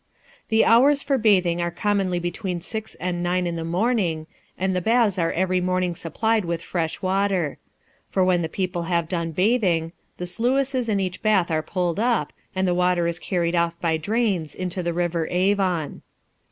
[0.49, 4.25] The hours for bathing are commonly between six and nine in the morn ing,
[4.57, 7.59] and the baths are every morning supplied with fresh water;
[8.09, 12.33] for when the people have done bathing, the sluices in each bath are pulled up,
[12.55, 16.01] and the water is carried off by drains into the river Avon.